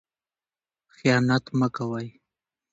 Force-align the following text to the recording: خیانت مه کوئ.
خیانت 0.95 1.43
مه 1.59 1.67
کوئ. 1.75 2.07